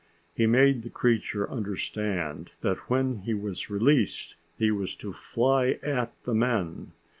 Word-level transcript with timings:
He 0.33 0.47
made 0.47 0.81
the 0.81 0.89
creature 0.89 1.47
understand 1.47 2.53
that 2.61 2.89
when 2.89 3.17
he 3.19 3.35
was 3.35 3.69
released, 3.69 4.35
he 4.57 4.71
was 4.71 4.95
to 4.95 5.13
fly 5.13 5.77
at 5.83 6.11
the 6.23 6.33
men. 6.33 6.93